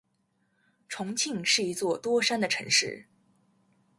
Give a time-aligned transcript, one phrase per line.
[0.89, 3.05] 重庆是一座多山的城市。